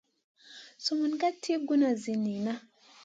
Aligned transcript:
Sumun 0.83 1.13
ka 1.21 1.29
tèw 1.41 1.59
kuna 1.67 1.89
zi 2.01 2.13
niyna. 2.23 2.53